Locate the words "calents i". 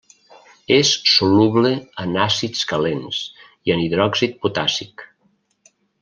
2.73-3.75